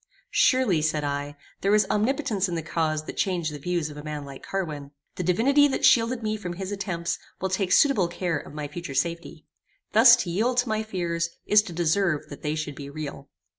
[0.31, 4.03] "Surely," said I, "there is omnipotence in the cause that changed the views of a
[4.03, 4.89] man like Carwin.
[5.13, 8.95] The divinity that shielded me from his attempts will take suitable care of my future
[8.95, 9.45] safety.
[9.91, 13.29] Thus to yield to my fears is to deserve that they should be real."